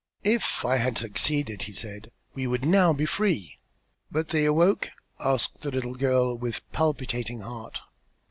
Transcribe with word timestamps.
"If 0.23 0.65
I 0.65 0.77
had 0.77 0.97
succeeded," 0.97 1.61
he 1.61 1.73
said, 1.73 2.09
"we 2.33 2.47
would 2.47 2.65
now 2.65 2.91
be 2.91 3.05
free." 3.05 3.59
"But 4.09 4.29
they 4.29 4.45
awoke?" 4.45 4.89
asked 5.23 5.61
the 5.61 5.69
little 5.69 5.93
girl 5.93 6.33
with 6.33 6.67
palpitating 6.71 7.41
heart. 7.41 7.81